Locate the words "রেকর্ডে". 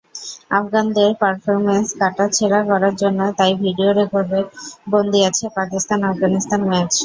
3.99-4.41